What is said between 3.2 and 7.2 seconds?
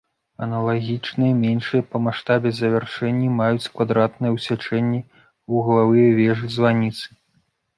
маюць квадратныя ў сячэнні вуглавыя вежы-званіцы.